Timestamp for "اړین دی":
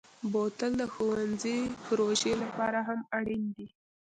3.17-3.67